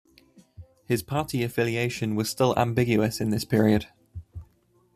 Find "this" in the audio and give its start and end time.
3.29-3.45